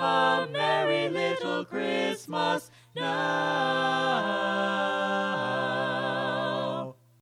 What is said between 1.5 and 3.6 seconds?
Christmas now.